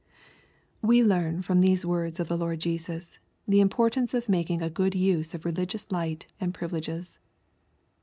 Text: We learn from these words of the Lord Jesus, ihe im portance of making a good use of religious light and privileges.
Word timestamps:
We 0.81 1.03
learn 1.03 1.43
from 1.43 1.59
these 1.61 1.85
words 1.85 2.19
of 2.19 2.27
the 2.27 2.35
Lord 2.35 2.59
Jesus, 2.59 3.19
ihe 3.47 3.59
im 3.59 3.69
portance 3.69 4.15
of 4.15 4.27
making 4.27 4.59
a 4.63 4.67
good 4.71 4.95
use 4.95 5.35
of 5.35 5.45
religious 5.45 5.91
light 5.91 6.25
and 6.39 6.55
privileges. 6.55 7.19